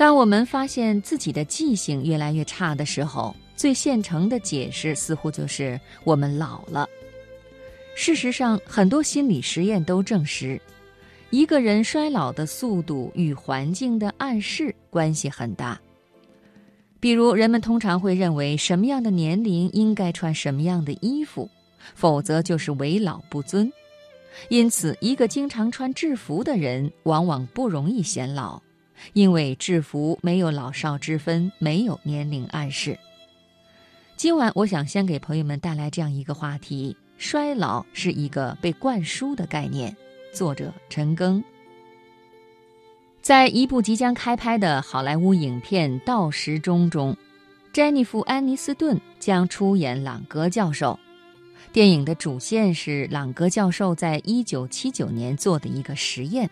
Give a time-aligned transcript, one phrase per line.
[0.00, 6.88] 当我们发现自己的记性越来越差的时候，最现成的解释似乎就是我们老了。
[7.94, 10.58] 事实上，很多心理实验都证实，
[11.28, 15.78] 一个人衰老的速度与环境的暗示关系很大。
[16.98, 21.46] 比如，人们通常会认为什么样的年龄应该穿什么样的衣服，
[21.94, 23.70] 否则就是为老不尊。
[24.48, 28.58] 因此，一个经常穿制服的人往往不容易显老。
[29.12, 32.98] 因为制服没有老少之分，没有年龄暗示。
[34.16, 39.96] 今晚我想先给朋友们带来这样一个话题：衰老是一个被灌输的概念。
[40.32, 41.42] 作者陈庚。
[43.20, 47.16] 在一部即将开拍的好莱坞影片《到时钟》中，
[47.72, 50.98] 詹妮弗·安妮斯顿将出演朗格教授。
[51.72, 56.48] 电影的主线是朗格教授在1979年做的一个实验。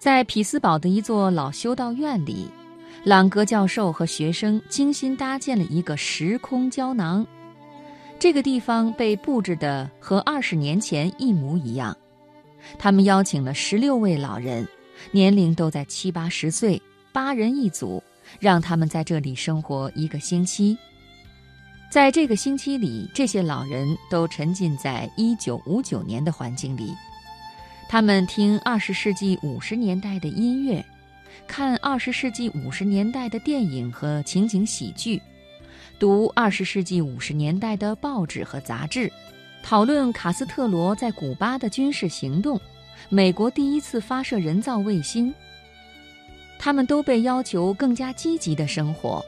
[0.00, 2.48] 在匹兹堡的一座老修道院里，
[3.04, 7.26] 朗格教授和学生精心搭建了一个时空胶囊。
[8.18, 11.94] 这个地方被布置的和二十年前一模一样。
[12.78, 14.66] 他们邀请了十六位老人，
[15.10, 16.80] 年龄都在七八十岁，
[17.12, 18.02] 八人一组，
[18.38, 20.78] 让他们在这里生活一个星期。
[21.90, 26.90] 在这个星期里，这些老人都沉浸在一九五九年的环境里。
[27.90, 30.84] 他们听二十世纪五十年代的音乐，
[31.48, 35.20] 看二十世纪五十年代的电影和情景喜剧，
[35.98, 39.12] 读二十世纪五十年代的报纸和杂志，
[39.60, 42.60] 讨论卡斯特罗在古巴的军事行动，
[43.08, 45.34] 美国第一次发射人造卫星。
[46.60, 49.20] 他们都被要求更加积极的生活，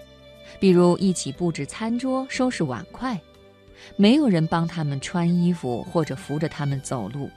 [0.60, 3.20] 比如一起布置餐桌、收拾碗筷，
[3.96, 7.28] 没有人帮他们穿衣服或者扶着他们走路。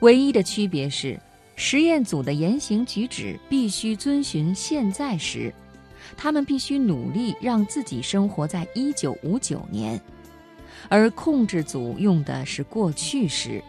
[0.00, 1.18] 唯一的区别是，
[1.56, 5.52] 实验组的言行举止必须遵循现在时，
[6.16, 10.00] 他们必须努力让自己生活在1959年，
[10.88, 13.62] 而控制组用的是过去时，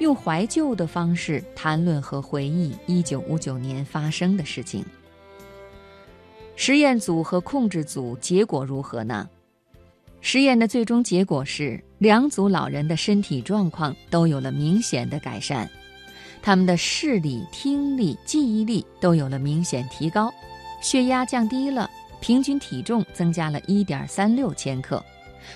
[0.00, 4.84] 用怀旧的方式谈论和回忆1959年发生的事情。
[6.56, 9.26] 实验组和控制组结果如何呢？
[10.20, 15.68] 实验的最终结果是，两组老人的身体状况都有了明显的改善，
[16.42, 20.32] 他们的视力、听力、记忆力都有了明显提高，
[20.82, 25.02] 血压降低了，平均体重增加了一点三六千克，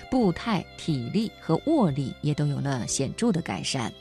[0.09, 3.93] 步态、体力和握力也都有了显著的改善。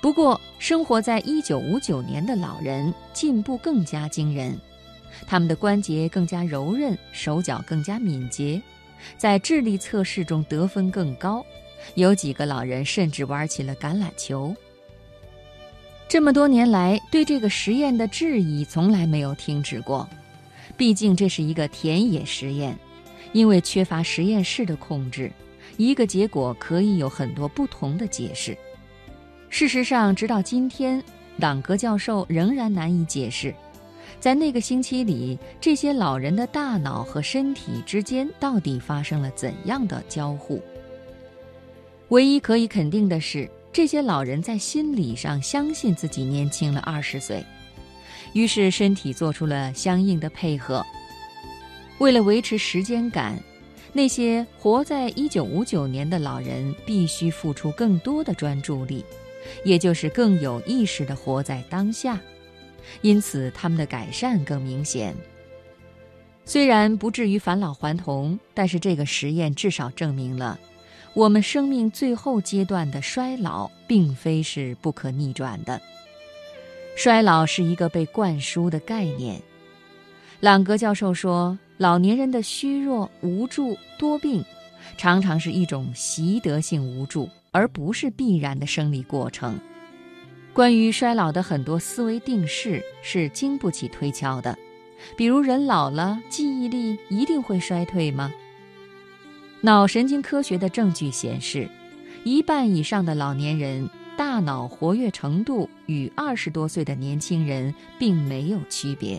[0.00, 4.58] 不过，生活在一九五九年的老人进步更加惊人，
[5.24, 8.60] 他们的关节更加柔韧，手脚更加敏捷。
[9.16, 11.44] 在智力测试中得分更高，
[11.94, 14.54] 有几个老人甚至玩起了橄榄球。
[16.08, 20.08] 这么多年来，对这个实验的质疑从来没有停止过。
[20.76, 22.76] 毕竟这是一个田野实验，
[23.32, 25.30] 因为缺乏实验室的控制，
[25.76, 28.56] 一个结果可以有很多不同的解释。
[29.48, 31.02] 事实上，直到今天，
[31.36, 33.54] 朗格教授仍然难以解释。
[34.20, 40.60] 在那个星期里，这些老人的大脑和身体之间到底发生了怎样的交互？
[42.10, 47.42] 唯一可以肯定的是，这些老人在心理上相信自己年轻了二十岁，
[48.34, 50.84] 于是身体做出了相应的配合。
[51.98, 53.38] 为了维持时间感，
[53.94, 59.02] 那些活在一九五九年的老人必须付出更多的专注力，
[59.64, 62.20] 也就是更有意识地活在当下。
[63.02, 65.14] 因此，他们的改善更明显。
[66.44, 70.58] 虽然不至于返老还童，但是这个实验至少证明了，
[71.14, 75.80] 我们生命最后阶段的衰老并非是不可逆转的。
[76.96, 79.40] 衰老是一个被灌输的概念。
[80.40, 84.44] 朗格教授说，老年人的虚弱、无助、多病，
[84.96, 89.58] 常常是一种习得性无助，而不是必然的生理过程。
[90.60, 94.58] 关于衰老的很多思维定式是经不起推敲的，
[95.16, 98.30] 比如人老了记忆力一定会衰退吗？
[99.62, 101.66] 脑神经科学的证据显示，
[102.24, 109.18] 一半以上的老年人大脑活跃程度与二十多岁的年轻人并没有区别，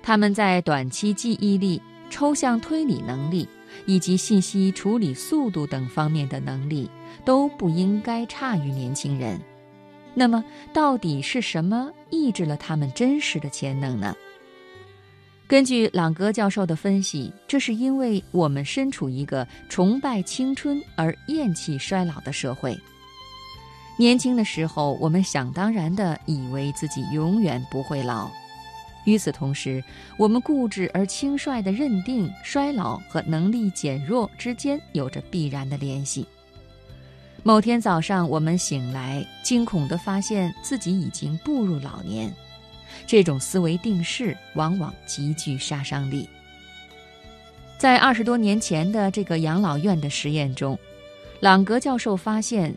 [0.00, 3.48] 他们在短期记忆力、抽象推理能力
[3.86, 6.88] 以及信息处理速度等方面的能力
[7.24, 9.36] 都不应该差于年轻人。
[10.14, 14.16] 那么，到底是什么抑制了他们真实的潜能呢？
[15.46, 22.78] 根据朗格教授的分析，这是因为我们身处一个崇拜青春而厌弃衰老的社会。
[23.96, 28.30] 年轻的时候，我们想当然地以为自己永远不会老，
[29.06, 29.82] 与此同时，
[30.18, 36.26] 我们固执而轻率地认定衰老和能力减弱之间有着必然的联系。
[37.44, 42.32] 某天早上，我们醒来，惊恐地发现自己已经步入老年。
[43.06, 46.28] 这种思维定式往往极具杀伤力。
[47.78, 50.76] 在二十多年前的这个养老院的实验中，
[51.38, 52.74] 朗格教授发现，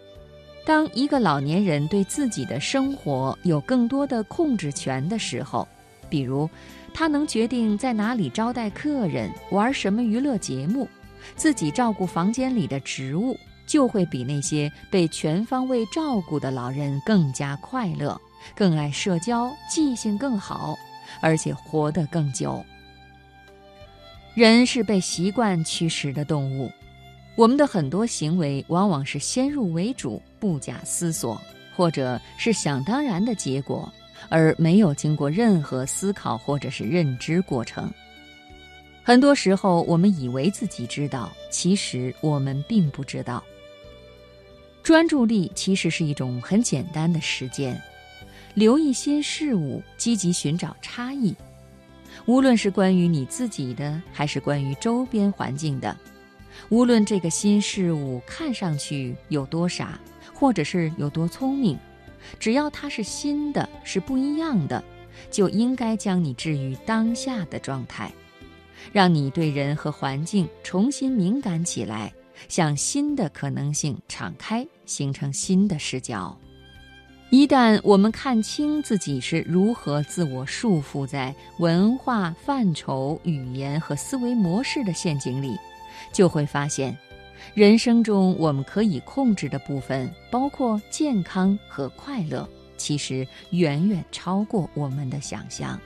[0.64, 5.68] 当一个老年人对自己的生活有更多的控制权的时候，
[6.08, 6.48] 比如，
[6.94, 10.88] 他能决定在哪里招待客人、玩什么娱乐节目，
[11.36, 13.36] 自己照顾房间里的植物，
[13.72, 18.20] 就会比那些被全方位照顾的老人更加快乐、
[18.54, 20.78] 更爱社交、记性更好，
[21.22, 22.62] 而且活得更久。
[24.34, 26.70] 人是被习惯驱使的动物，
[27.38, 31.42] 我们的很多行为往往是先入为主、不假思索，
[31.74, 33.90] 或者是想当然的结果。
[34.30, 37.92] 而没有经过任何思考或者是认知过程。
[39.02, 43.44] 很多时候，我们以为自己知道，其实我们并不知道。
[44.84, 47.80] 专注力其实是一种很简单的实践，
[48.56, 51.36] 留意新事物，积极寻找差异，
[52.26, 55.96] 无论是关于你自己的，还是关于周边环境的，
[56.70, 60.00] 无论这个新事物看上去有多傻，
[60.34, 61.78] 或者是有多聪明。
[62.40, 64.84] 只要它是新的，是不一样的，
[65.30, 68.12] 就应该将你置于当下的状态，
[68.92, 72.14] 让你对人和环境重新敏感起来，
[72.48, 76.38] 向新的可能性敞开，形成新的视角。
[77.30, 85.58] 一旦我们看清自己是如何自我束缚在文化范畴、语言和思维模式的陷阱里，
[86.12, 86.98] 就会发现。
[87.54, 92.48] 人生中我们可以控制的部分，包括健康和快乐，
[92.78, 95.80] 其实远远超过我们的想象。